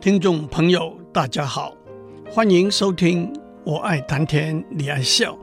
[0.00, 1.76] 听众朋友，大家好，
[2.30, 3.30] 欢迎收听
[3.66, 5.34] 《我爱谈天，你爱笑》，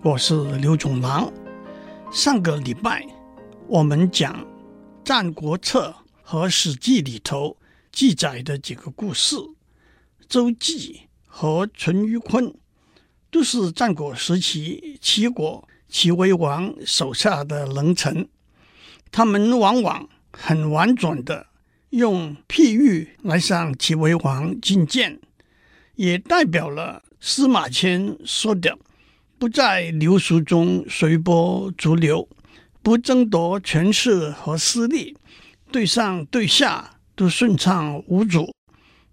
[0.00, 1.30] 我是刘总郎。
[2.10, 3.06] 上个礼拜
[3.66, 4.34] 我们讲
[5.04, 7.58] 《战国策》和《史记》里头
[7.92, 9.36] 记载的几个故事，
[10.26, 12.54] 周忌和淳于髡
[13.30, 18.26] 都是战国时期齐国齐威王手下的能臣，
[19.12, 21.48] 他们往往很婉转的。
[21.90, 25.18] 用譬喻来向齐威王进谏，
[25.96, 28.78] 也代表了司马迁说的
[29.38, 32.28] “不在流俗中随波逐流，
[32.80, 35.16] 不争夺权势和私利，
[35.72, 38.54] 对上对下都顺畅无阻，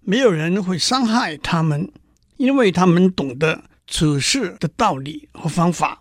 [0.02, 1.90] 没有人会伤害他们，
[2.36, 5.98] 因为他们懂得处事的道理和方法，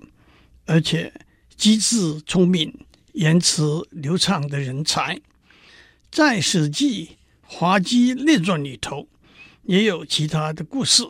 [0.67, 1.12] 而且
[1.55, 2.72] 机智聪明、
[3.14, 5.19] 言辞流畅的人才。”
[6.11, 7.05] 在《史记·
[7.41, 9.08] 滑稽列传》里头，
[9.63, 11.03] 也有其他的故事，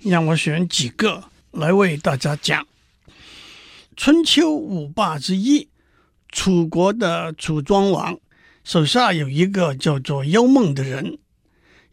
[0.00, 2.66] 让我选几个来为大家讲。
[3.96, 5.68] 春秋五霸之一，
[6.28, 8.18] 楚国的楚庄王
[8.64, 11.18] 手下有一个叫做幽梦的人。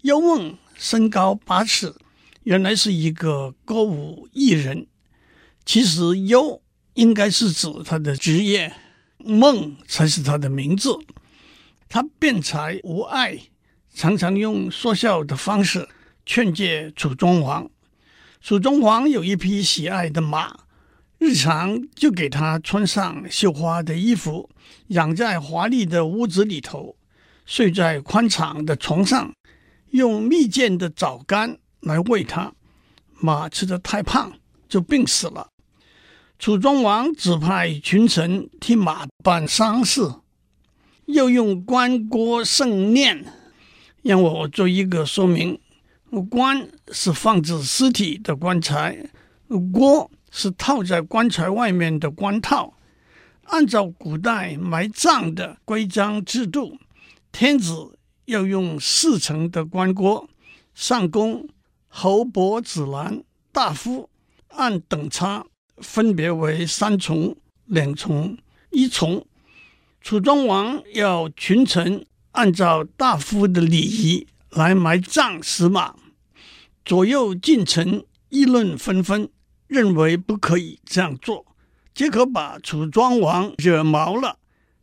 [0.02, 1.96] 幽梦身高八尺，
[2.44, 4.88] 原来是一个歌舞艺人。
[5.66, 6.62] 其实“幽”
[6.96, 8.74] 应该是指他的职业
[9.20, 10.98] ，“梦”才是他的名字。
[11.90, 13.40] 他辩才无碍，
[13.94, 15.90] 常常用说笑的方式
[16.24, 17.68] 劝诫楚庄王。
[18.40, 20.56] 楚庄王有一匹喜爱的马，
[21.18, 24.50] 日常就给他穿上绣花的衣服，
[24.90, 26.96] 养在华丽的屋子里头，
[27.46, 29.34] 睡在宽敞的床上，
[29.90, 32.54] 用蜜饯的枣干来喂他。
[33.22, 34.32] 马吃得太胖，
[34.70, 35.50] 就病死了。
[36.38, 40.10] 楚庄王指派群臣替马办丧事。
[41.12, 43.24] 要用棺椁盛殓，
[44.04, 45.60] 让我做一个说明：
[46.30, 49.10] 棺是放置尸体的棺材，
[49.50, 52.76] 椁是套在棺材外面的棺套。
[53.46, 56.78] 按照古代埋葬的规章制度，
[57.32, 60.28] 天子要用四层的棺椁，
[60.76, 61.50] 上宫、
[61.88, 64.08] 侯伯子男、大夫
[64.50, 65.44] 按等差，
[65.78, 67.36] 分别为三重、
[67.66, 68.38] 两重、
[68.70, 69.26] 一重。
[70.02, 75.96] 楚庄王要群臣按照大夫的礼仪来埋葬死马，
[76.86, 79.30] 左右近臣议论纷纷，
[79.68, 81.46] 认为不可以这样做，
[81.94, 84.38] 结果把楚庄王惹毛了。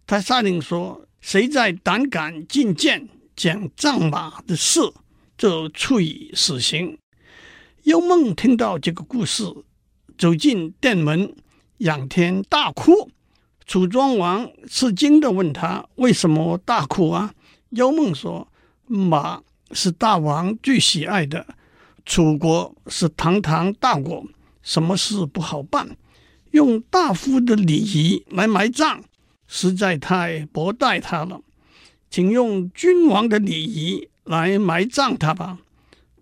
[0.06, 4.80] 他下令说：“谁再胆敢进谏讲葬马的事，
[5.36, 6.98] 就处以死刑。”
[7.84, 9.44] 幽梦听到这个故事，
[10.18, 11.34] 走进殿门，
[11.78, 13.10] 仰天大哭。
[13.66, 17.34] 楚庄王吃惊地问他：“为什么大哭啊？”
[17.70, 18.46] 幽梦说
[18.86, 21.44] ：“马是大王最喜爱的，
[22.04, 24.24] 楚国是堂堂大国，
[24.62, 25.96] 什么事不好办？
[26.52, 29.02] 用大夫的礼仪来埋葬，
[29.48, 31.40] 实在太薄待他了。
[32.08, 35.58] 请用君王的礼仪来埋葬他吧。”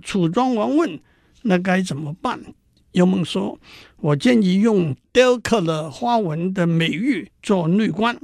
[0.03, 0.99] 楚庄王问
[1.43, 2.41] ：“那该怎么办？”
[2.95, 3.59] 幽梦说
[3.99, 8.17] ：“我建议用雕刻了花纹的美玉做内棺，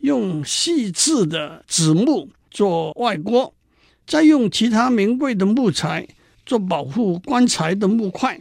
[0.00, 3.54] 用细致的紫木做外郭，
[4.04, 6.08] 再用其他名贵的木材
[6.44, 8.40] 做保护棺材的木块，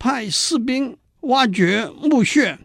[0.00, 2.58] 派士兵挖掘墓穴，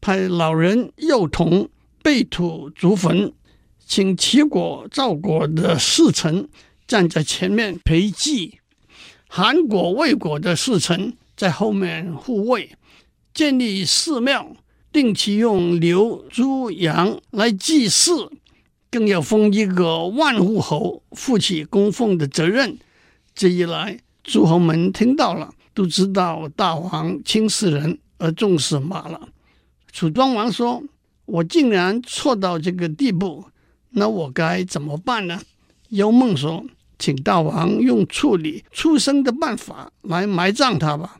[0.00, 1.68] 派老人幼童
[2.02, 3.32] 背土筑坟，
[3.86, 6.48] 请齐国、赵国的侍臣
[6.88, 8.58] 站在前面陪祭，
[9.28, 12.70] 韩国、魏国的侍臣。”在后面护卫，
[13.34, 14.56] 建立寺庙，
[14.90, 18.30] 定期用牛、猪、羊来祭祀，
[18.90, 22.78] 更要封一个万户侯，负起供奉的责任。
[23.34, 29.28] 这一来，诸侯们听到了，都知道大王轻视人而重视马了。
[29.92, 30.82] 楚庄王说
[31.26, 33.44] ：“我竟然错到这个地步，
[33.90, 35.42] 那我该怎么办呢？”
[35.90, 36.64] 幽梦说
[36.98, 41.18] ：“请大王用处理畜生的办法来埋葬他吧。”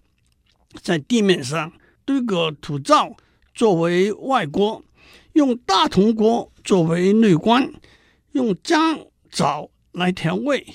[0.83, 1.73] 在地面上
[2.05, 3.17] 堆个土灶
[3.55, 4.85] 作为外锅，
[5.33, 7.73] 用大铜锅作为内棺，
[8.33, 8.99] 用姜
[9.31, 10.67] 枣来调味，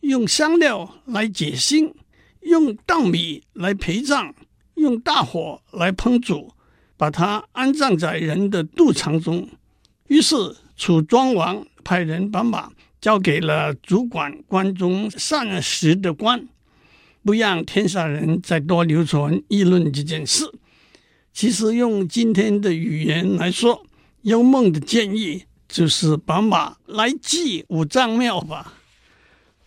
[0.00, 1.92] 用香料来解腥，
[2.40, 4.34] 用稻米来陪葬，
[4.74, 6.52] 用大火来烹煮，
[6.96, 9.48] 把它安葬在人的肚肠中。
[10.08, 12.70] 于是楚庄王派人把马
[13.00, 16.48] 交给了主管关中膳食的官。
[17.26, 20.48] 不让天下人再多流传议论这件事。
[21.32, 23.84] 其实用今天的语言来说，
[24.22, 28.74] 幽梦的建议就是把马来祭五脏庙吧。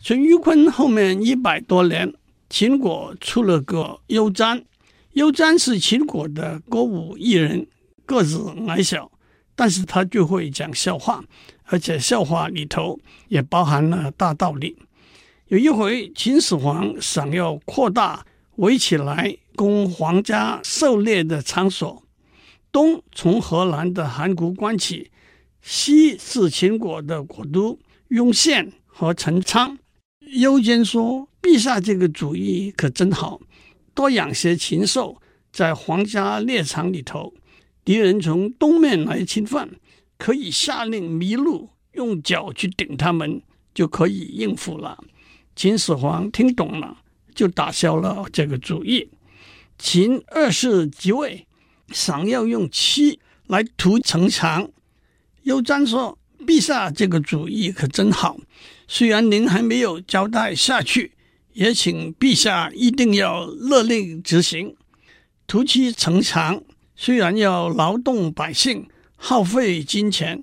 [0.02, 2.14] 淳于髡后面一百多年，
[2.50, 4.64] 秦国出了个邱詹。
[5.14, 7.68] 邱詹是秦国的歌舞艺人，
[8.06, 9.12] 个子矮小，
[9.54, 11.22] 但是他就会讲笑话，
[11.66, 12.98] 而且笑话里头
[13.28, 14.78] 也包含了大道理。
[15.50, 18.24] 有一回，秦始皇想要扩大
[18.58, 22.04] 围起来供皇家狩猎的场所，
[22.72, 25.10] 东从河南的函谷关起，
[25.60, 27.80] 西是秦国的国都
[28.10, 29.80] 雍县和陈仓。
[30.40, 33.42] 邱詹说：“陛下这个主意可真好，
[33.96, 35.20] 多养些禽兽，
[35.52, 37.34] 在皇家猎场里头，
[37.84, 39.68] 敌人从东面来侵犯，
[40.20, 43.42] 可以下令麋鹿用脚去顶他们，
[43.74, 45.04] 就可以应付了。”
[45.60, 47.00] 秦始皇听懂了，
[47.36, 49.10] 就打消了这个主意。
[49.78, 51.46] 秦二世即位，
[51.92, 54.72] 想要用漆来涂城墙。
[55.44, 56.18] 邱詹说
[56.48, 58.38] ：“陛下这个主意可真好，
[58.88, 61.12] 虽然您还没有交代下去，
[61.52, 64.78] 也请陛下一定要勒令执行。
[65.46, 66.64] 涂漆城墙
[66.96, 70.42] 虽然要劳动百姓，耗费金钱，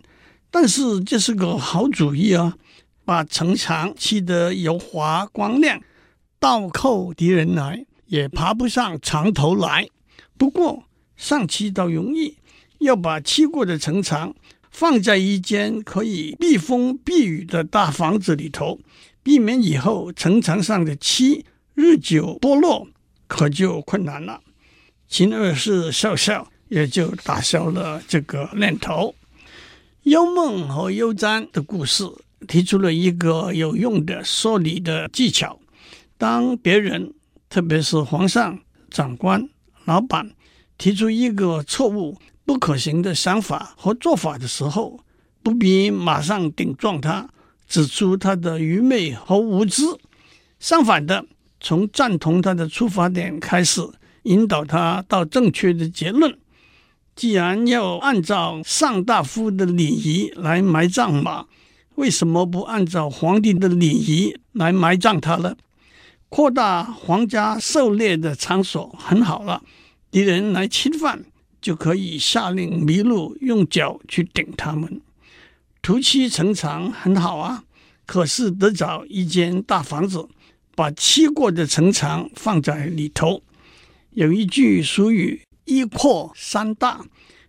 [0.50, 2.58] 但是这是个好主意啊。”
[3.06, 5.81] 把城墙漆得油滑光亮，
[6.41, 9.88] 倒扣敌人来也爬不上墙头来。
[10.37, 10.82] 不过
[11.17, 12.37] 上漆倒容易，
[12.81, 14.35] 要把漆过的城墙
[14.73, 18.81] 放在一间可以避风避雨的大房子里头，
[19.23, 22.88] 避免以后城墙上的漆日久剥落，
[23.29, 24.41] 可就困难了。
[25.06, 29.14] 秦二世笑笑，也就打消了这个念头。
[30.02, 32.05] 幽梦和邱詹的故事。
[32.46, 35.58] 提出了一个有用的说理的技巧：
[36.16, 37.12] 当别人，
[37.48, 38.58] 特别是皇上、
[38.90, 39.48] 长官、
[39.84, 40.31] 老板，
[40.78, 45.00] 提出一个错误、不可行的想法和做法的时候，
[45.43, 47.28] 不必马上顶撞他，
[47.69, 49.82] 指出他的愚昧和无知。
[50.58, 51.26] 相反的，
[51.60, 53.82] 从赞同他的出发点开始，
[54.22, 56.38] 引导他到正确的结论。
[57.14, 61.46] 既然要按照上大夫的礼仪来埋葬马，
[61.96, 65.56] 为什么不按照皇帝的礼仪来埋葬他呢？
[66.28, 69.62] 扩大皇家狩猎的场所很好了，
[70.10, 71.25] 敌人来侵犯
[71.60, 75.00] 就可以下令麋鹿用脚去顶他们。
[75.81, 77.64] 涂漆城墙很好啊，
[78.04, 80.28] 可是得找一间大房子，
[80.75, 83.42] 把漆过的城墙放在里头。
[84.10, 87.00] 有一句俗语“一扩三大”，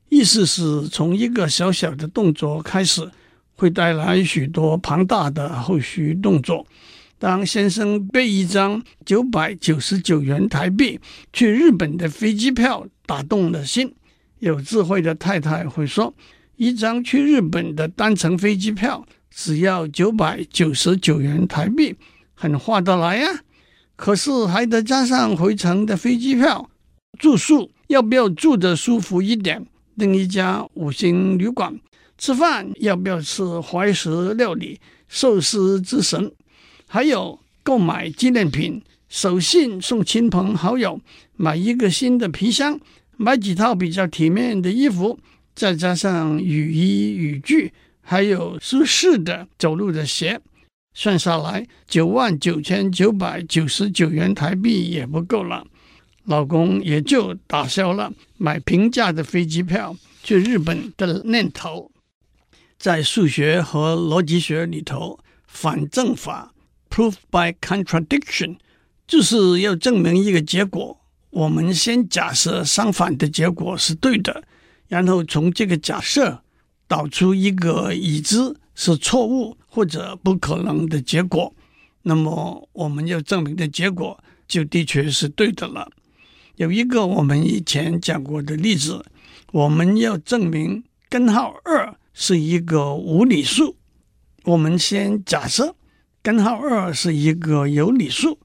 [0.09, 3.11] 意思是从一个小小的动作开始。
[3.57, 6.65] 会带来许多庞大的后续动作。
[7.19, 11.00] 当先生被一张九百九十九元台币
[11.33, 13.92] 去日本的飞机票打动了心，
[14.38, 16.13] 有智慧的太太会说
[16.57, 21.95] ：“一张去日本的单程飞机票只要九百九十九元台币，
[22.36, 23.27] 很划得来呀。
[23.95, 26.69] 可是还得加上回程的飞机票，
[27.18, 29.65] 住宿要不要住得舒服一点？
[29.98, 31.75] 订一家五星旅馆。”
[32.17, 36.31] 吃饭要不要吃怀石料理、寿司之神？
[36.87, 40.99] 还有购买纪念品，手信送亲朋好友，
[41.35, 42.79] 买一个新的皮箱，
[43.17, 45.19] 买几套比较体面的衣服，
[45.53, 47.71] 再加上雨衣雨具，
[48.01, 50.39] 还有舒适的走路的鞋，
[50.93, 55.65] 算下来九万九千九百九十九元台币也不够了。
[56.25, 61.89] 老公也就打消了买平价的飞机票去日本的念头。
[62.77, 66.53] 在数学和逻辑学里头，反证法
[66.89, 68.57] （proof by contradiction）
[69.07, 71.00] 就是要证明一个结果。
[71.31, 74.43] 我们先假设相反的结果是对的，
[74.88, 76.41] 然后从这个假设
[76.88, 81.53] 导出一个已知是错误或者不可能的结果，
[82.03, 85.91] 那么我们要证明的结果就的确是对的了。
[86.55, 89.03] 有一个我们以前讲过的例子，
[89.51, 91.97] 我们要证明根号二。
[92.19, 93.75] 是一个无理数，
[94.45, 95.75] 我们先假设
[96.24, 98.39] 根号二是一个有理数，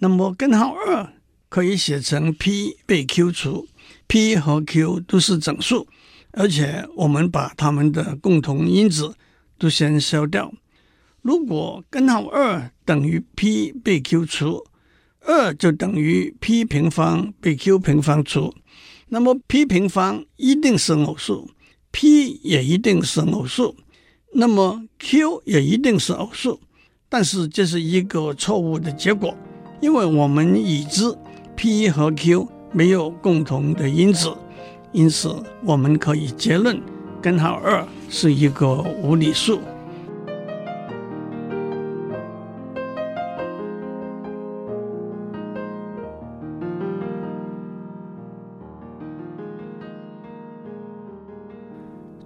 [0.00, 1.10] 那么根号二
[1.48, 3.66] 可以写成 p 被 q 除
[4.06, 5.88] ，p 和 q 都是整数，
[6.32, 9.14] 而且我们把它们的共同因子
[9.56, 10.52] 都先消掉。
[11.22, 14.62] 如果根号二等于 p 被 q 除，
[15.22, 18.54] 二就等于 p 平方被 q 平方除，
[19.08, 21.50] 那么 p 平方一定是偶数。
[22.00, 23.74] P 也一定是偶数，
[24.32, 26.60] 那么 Q 也一定是偶数，
[27.08, 29.36] 但是这是一个错误的结果，
[29.80, 31.12] 因为我们已知
[31.56, 34.32] P 和 Q 没有共同的因子，
[34.92, 36.80] 因此我们可以结论
[37.20, 39.60] 根号二是一个无理数。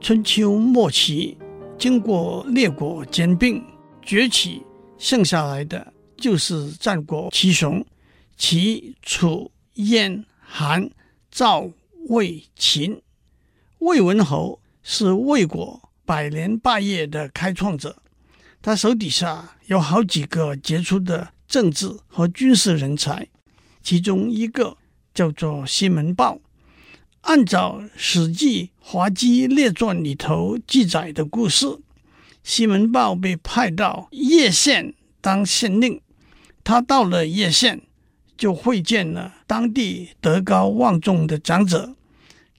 [0.02, 1.38] 春秋末期，
[1.78, 3.64] 经过列国兼并
[4.02, 4.61] 崛起，
[4.99, 7.87] 剩下来的就是战国七雄：
[8.37, 10.90] 齐、楚、燕、韩、
[11.30, 11.71] 赵、
[12.09, 13.00] 魏、秦。
[13.78, 18.02] 魏文侯是魏国百年霸业的开创者，
[18.61, 23.28] 他手底下有好几个杰出的政治和军事人才，
[23.80, 24.76] 其中一个
[25.14, 26.40] 叫做西门豹。
[27.22, 31.78] 按照《史记·滑稽列传》里头记载的故事，
[32.42, 36.00] 西门豹被派到叶县当县令。
[36.64, 37.82] 他到了叶县，
[38.36, 41.94] 就会见了当地德高望重的长者，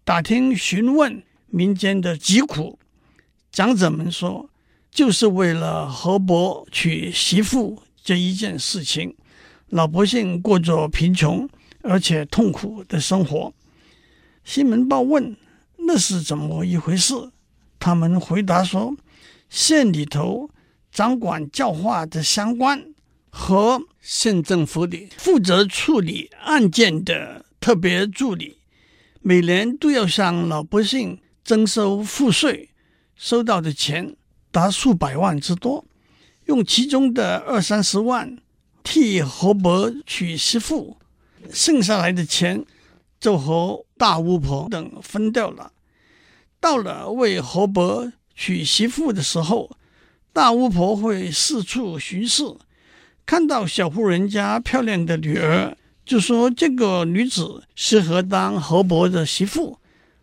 [0.06, 2.80] 打听询问民间的疾苦。
[3.52, 4.50] 长者们说，
[4.90, 9.16] 就是为了河伯娶媳妇这一件事情，
[9.68, 11.48] 老百姓过着贫穷
[11.82, 13.54] 而且痛苦的生活。
[14.44, 15.36] 西门豹问
[15.88, 17.14] ：“那是怎么一回事？”
[17.80, 18.96] 他们回答说
[19.50, 20.50] ：“县里头
[20.92, 22.86] 掌管教化的乡官
[23.30, 28.58] 和县政府里负责处理案件的特别助理，
[29.22, 32.70] 每年都要向老百姓征收赋税，
[33.16, 34.16] 收到的钱
[34.52, 35.86] 达数百万之多，
[36.46, 38.38] 用其中的二三十万
[38.84, 40.98] 替河伯娶媳妇，
[41.50, 42.66] 剩下来的钱。”
[43.24, 45.72] 就和大巫婆等分掉了。
[46.60, 49.72] 到了为河伯娶媳妇的时候，
[50.34, 52.44] 大巫婆会四处巡视，
[53.26, 59.80] 看到小户人家漂亮的女儿，就说这个女子适合当河伯的媳妇，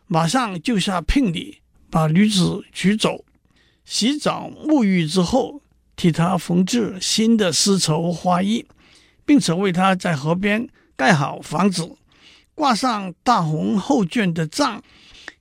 [0.07, 3.25] 马上就下聘礼把女子娶走。
[3.87, 5.62] 洗澡沐浴之后，
[5.97, 8.66] 替她缝制新的丝绸花衣，
[9.25, 11.97] 并且为她在河边盖好房子。
[12.61, 14.83] 挂上大红厚绢的帐，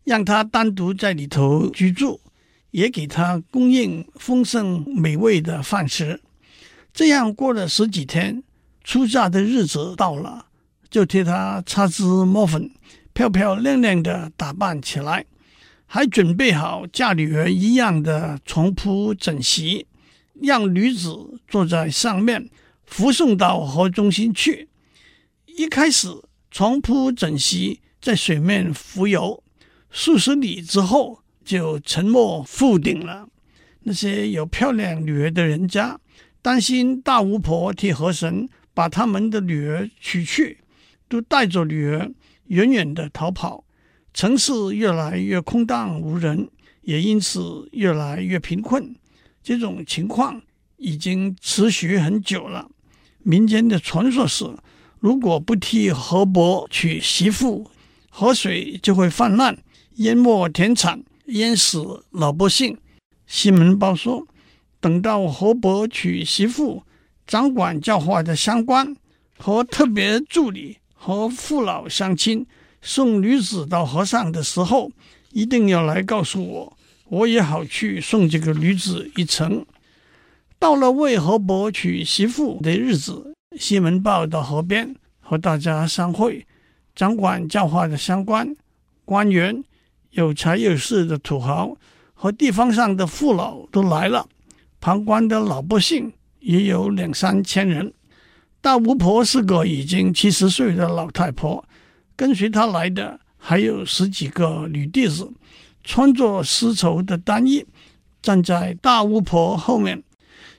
[0.05, 2.21] 让他单独在里头居住，
[2.71, 6.21] 也给他供应丰盛美味的饭食。
[6.93, 8.41] 这样过了十几天，
[8.85, 10.45] 出嫁的日子到了，
[10.89, 12.71] 就替他擦脂抹粉，
[13.11, 15.25] 漂漂亮亮的打扮起来，
[15.87, 19.85] 还准备好嫁女儿一样的床铺枕席，
[20.41, 22.49] 让女子坐在上面，
[22.85, 24.69] 扶送到河中心去。
[25.57, 26.07] 一开始。
[26.51, 29.43] 床铺枕席在水面浮游，
[29.91, 33.29] 数十里之后就沉没覆顶了。
[33.83, 35.99] 那些有漂亮女儿的人家，
[36.41, 40.57] 担心大巫婆替河神把他们的女儿娶去，
[41.07, 42.11] 都带着女儿
[42.47, 43.63] 远远的逃跑。
[44.11, 46.49] 城市越来越空荡无人，
[46.81, 48.95] 也因此越来越贫困。
[49.43, 50.41] 这种情况
[50.77, 52.69] 已经持续很久了。
[53.19, 54.45] 民间的传说是。
[54.99, 57.71] 如果不替河伯娶媳妇，
[58.09, 59.57] 河水就会泛滥，
[59.95, 62.77] 淹没田产，淹死老百姓。
[63.25, 64.27] 西门豹说
[64.81, 66.83] ：“等到河伯娶媳妇，
[67.25, 68.93] 掌管教化的乡官
[69.37, 72.45] 和特别助理和父老乡亲
[72.81, 74.91] 送女子到河上的时候，
[75.31, 76.77] 一定要来告诉我，
[77.07, 79.65] 我也好去送这个女子一程。”
[80.59, 83.33] 到了为河伯娶媳妇的日子。
[83.59, 86.47] 西门豹到河边和大家相会，
[86.95, 88.55] 掌管教化的乡官、
[89.03, 89.61] 官员、
[90.11, 91.75] 有财有势的土豪
[92.13, 94.25] 和地方上的父老都来了，
[94.79, 97.93] 旁观的老百姓也有两三千人。
[98.61, 101.65] 大巫婆是个已经七十岁的老太婆，
[102.15, 105.29] 跟随她来的还有十几个女弟子，
[105.83, 107.65] 穿着丝绸的单衣，
[108.21, 110.01] 站在大巫婆后面。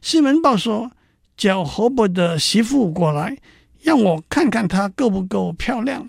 [0.02, 0.90] 西门豹说。
[1.40, 3.34] 叫河伯的媳妇过来，
[3.80, 6.06] 让我看看她够不够漂亮。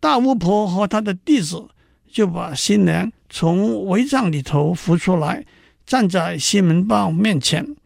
[0.00, 1.68] 大巫婆和她的弟子
[2.10, 5.44] 就把新娘从帷帐里头扶出来，
[5.84, 7.76] 站在西门豹面前。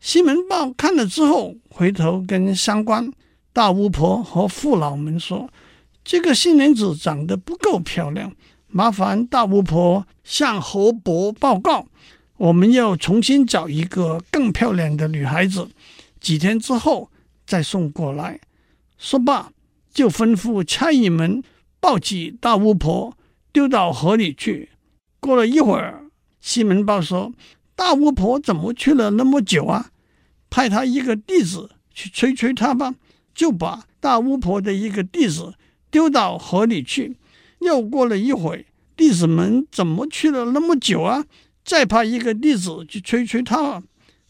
[0.00, 3.12] 西门豹看了之后，回头跟乡官、
[3.52, 5.46] 大巫婆和父老们说
[6.02, 8.32] ：“这个新娘子长得不够漂亮，
[8.66, 11.84] 麻烦大巫婆向河伯报告，
[12.38, 15.68] 我们要重新找一个更漂亮的女孩子。”
[16.20, 17.10] 几天之后
[17.46, 18.40] 再送过来。
[18.98, 19.52] 说罢，
[19.92, 21.42] 就吩咐差役们
[21.80, 23.16] 抱起大巫婆
[23.52, 24.68] 丢到河里去。
[25.18, 26.04] 过了一会儿，
[26.40, 27.32] 西门豹说
[27.74, 29.90] ：“大巫婆怎么去了那么久啊？
[30.48, 32.94] 派他一个弟子去催催他吧。”
[33.32, 35.54] 就把大巫婆的一个弟子
[35.90, 37.16] 丢到河里去。
[37.60, 41.24] 又过了一会，弟子们怎么去了那么久啊？
[41.64, 43.82] 再派一个弟子去催催他。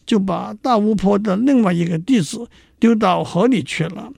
[0.05, 2.47] 就把大巫婆的另外一个弟子
[2.79, 4.11] 丢到河里去了，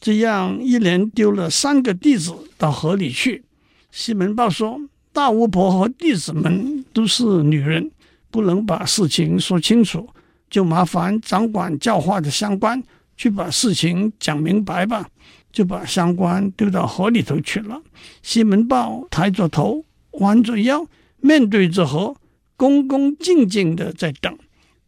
[0.00, 3.44] 这样一连丢了三个弟子到河里去。
[3.90, 4.80] 西门豹说
[5.12, 7.90] ：“大巫婆和弟子们都是女人，
[8.30, 10.08] 不能把事情说清楚，
[10.50, 12.82] 就麻烦掌管教化的乡官
[13.16, 15.08] 去把事情讲明白吧。
[15.52, 17.80] 就把乡官丢到河里头去了。
[18.22, 19.82] 西门豹抬着头，
[20.20, 20.86] 弯着腰，
[21.20, 22.14] 面对着河，
[22.58, 24.36] 恭恭敬敬地在等。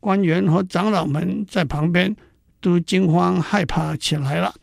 [0.01, 2.17] 官员和长老们在旁边
[2.61, 4.55] 都惊慌害怕起来了。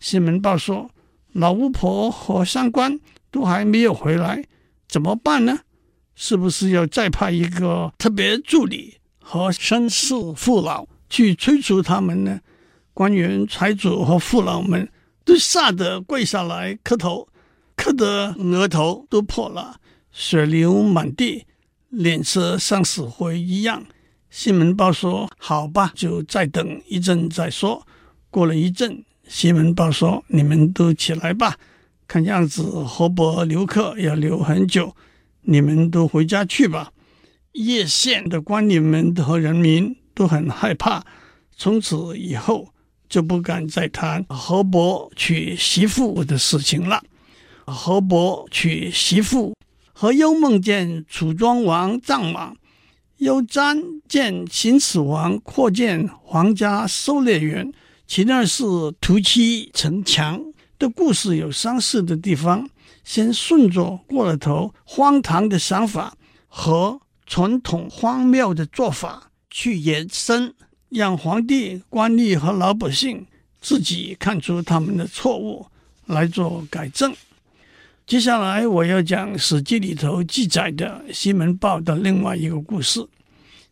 [0.00, 0.90] 西门豹说
[1.32, 2.98] ：“老巫婆和上官
[3.30, 4.44] 都还没有回来，
[4.88, 5.60] 怎么办呢？
[6.14, 12.40] 是不是要再派一个特别助理和绅士父老去催促他们呢？”
[12.94, 14.88] 官员、财主和父老们。
[15.24, 17.28] 都吓得跪下来磕头，
[17.76, 19.76] 磕得额头都破了，
[20.10, 21.46] 血流满地，
[21.90, 23.84] 脸色像死灰一样。
[24.32, 27.86] 西门豹说：“好吧，就再等一阵再说。”
[28.30, 31.58] 过了一阵，西门豹说：“你们都起来吧，
[32.08, 34.96] 看样子河伯留客要留很久，
[35.42, 36.90] 你们都回家去吧。”
[37.52, 41.04] 叶县的官吏们和人民都很害怕，
[41.54, 42.70] 从此以后。
[43.12, 47.02] 就不敢再谈河伯娶媳妇的事情了。
[47.66, 49.54] 河伯娶媳妇，
[49.92, 52.54] 何忧梦见楚庄王葬马，
[53.22, 57.72] 又瞻见秦始皇扩建皇家狩猎园，
[58.04, 58.64] 其二是
[59.00, 60.42] 突起城墙
[60.76, 62.68] 的故事有相似的地方。
[63.04, 66.16] 先顺着过了头荒唐的想法
[66.48, 70.52] 和传统荒谬的做法去延伸。
[70.88, 73.24] 让皇帝、官吏和老百姓
[73.60, 75.64] 自己看出他们的错误
[76.06, 77.14] 来做改正。
[78.12, 83.08] 接下来我要讲《史记》里头记载的西门豹的另外一个故事。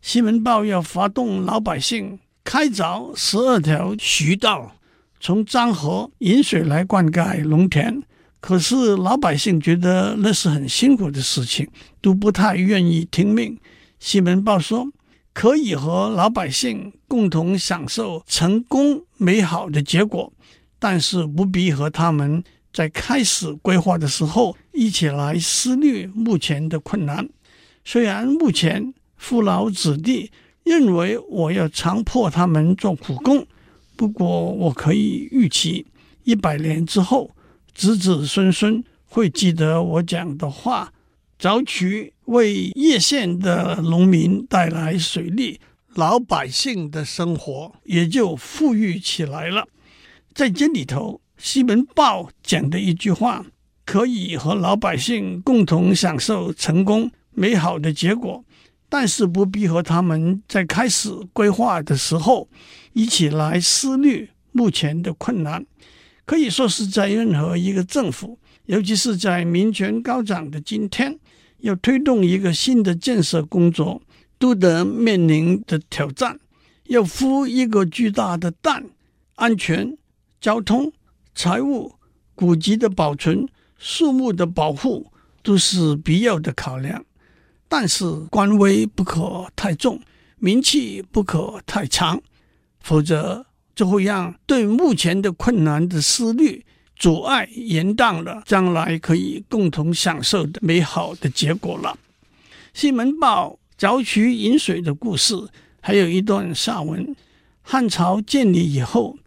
[0.01, 4.77] 西门豹要发动老百姓开凿十二条渠道，
[5.19, 8.01] 从漳河引水来灌溉农田。
[8.39, 11.69] 可是老百姓觉得那是很辛苦的事情，
[12.01, 13.55] 都不太愿意听命。
[13.99, 14.87] 西门豹说。
[15.33, 20.33] 可以和老百姓共同享受成功美好的结果，
[20.79, 27.27] 但是不必和他们在开始规划的时候一起来思虑目前的困难。
[27.83, 30.31] 虽然目前父老子弟
[30.63, 33.45] 认为我要强迫他们做苦工，
[33.95, 35.85] 不过我可以预期
[36.23, 37.31] 一百年之后，
[37.73, 40.93] 子子孙孙会记得我讲的话。
[41.39, 45.59] 凿渠为叶县的农民带来水利，
[45.95, 49.67] 老百姓的生活也就富裕起来了。
[50.35, 53.43] 在这里头，西门豹讲的一句话，
[53.83, 58.45] 可以和老百姓共同享受成功美好的结果，
[58.87, 62.47] 但是不必和他们在开始规划的时候
[62.93, 65.65] 一起来思虑目前的困难。
[66.25, 71.19] 可以说是在任何一个政府，尤其是在民权高涨的今天。
[71.61, 74.01] 要推动一个新的建设工作，
[74.39, 76.39] 都得面临的挑战。
[76.85, 78.83] 要孵一个巨大的蛋，
[79.35, 79.95] 安全、
[80.39, 80.91] 交通、
[81.33, 81.95] 财务、
[82.35, 87.03] 古籍的保存、树木的保护，都是必要的考量。
[87.67, 90.01] 但是官威不可太重，
[90.37, 92.21] 名气不可太长，
[92.79, 96.65] 否则就会让对目前的困难的思虑。
[96.97, 101.97] 阻碍延宕了将来可以共同享受的美好的结果了。
[102.75, 105.35] 西门豹凿渠引水的故事
[105.81, 107.15] 还有一段下文。
[107.63, 109.17] 汉朝建立以后，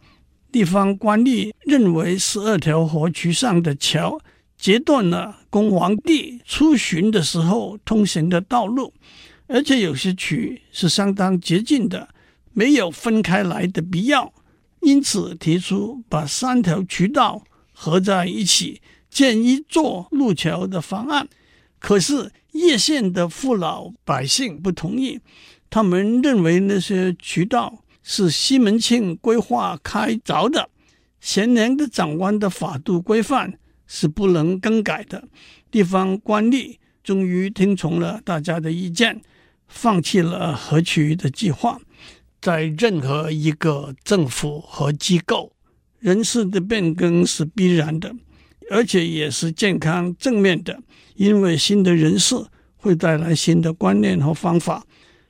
[0.55, 4.21] 地方官吏认为十二条河渠上的桥
[4.57, 8.95] 截断了供皇帝出巡的时候通行的道路，
[9.49, 12.09] 而且有些渠是相当接近的，
[12.53, 14.33] 没有分开来的必要，
[14.83, 17.43] 因此提出把三条渠道。
[17.73, 21.27] 合在一起建一座路桥的方案，
[21.81, 25.19] 可是叶县的父老百姓不同意，
[25.69, 30.69] 他们认为那些渠道是西门庆规划开凿的，
[31.21, 35.27] 贤良的长官的法度规范是不能更改的。
[35.71, 39.21] 地方官吏终于听从了大家的意见，
[39.67, 41.81] 放弃了河渠的计划。
[42.41, 45.51] 在任何一个政府和机构。
[45.99, 48.15] 人事的变更是必然的，
[48.71, 50.79] 而且也是健康正面的，
[51.15, 52.37] 因为新的人事
[52.77, 54.85] 会带来新的观念和方法。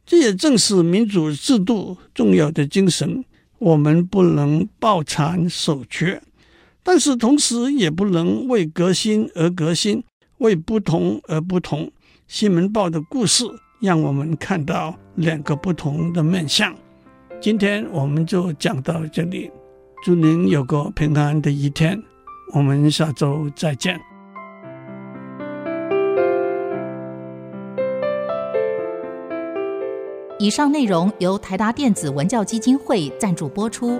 [0.07, 3.25] 这也正是民主制度重要的精神。
[3.59, 6.21] 我们不能抱残守缺，
[6.83, 10.05] 但是同时也不能为革新而革新，
[10.39, 11.91] 为不同而不同。
[12.29, 13.45] 西门豹的故事
[13.81, 16.75] 让我们看到两个不同的面向。
[17.41, 19.51] 今天我们就讲到这里。
[20.03, 22.03] 祝您有个平安的一天，
[22.53, 24.14] 我们下周再见。
[30.45, 33.99] 以上内容由台达电子文教基金会赞助播出。